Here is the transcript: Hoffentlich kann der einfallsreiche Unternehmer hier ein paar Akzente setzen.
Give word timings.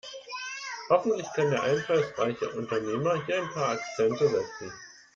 Hoffentlich 0.89 1.27
kann 1.35 1.51
der 1.51 1.61
einfallsreiche 1.61 2.49
Unternehmer 2.55 3.23
hier 3.27 3.39
ein 3.43 3.49
paar 3.51 3.69
Akzente 3.73 4.29
setzen. 4.29 4.73